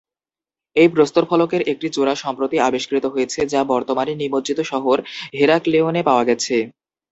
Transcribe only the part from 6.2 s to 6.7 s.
গেছে।